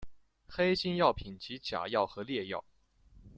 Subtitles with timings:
[0.47, 2.65] 黑心药品即假药和劣药。